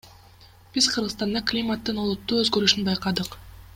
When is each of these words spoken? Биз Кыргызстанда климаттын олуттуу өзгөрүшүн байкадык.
Биз 0.77 0.87
Кыргызстанда 0.93 1.43
климаттын 1.51 2.01
олуттуу 2.05 2.41
өзгөрүшүн 2.47 2.89
байкадык. 2.89 3.39